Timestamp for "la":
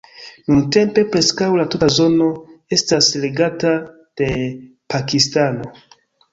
1.59-1.65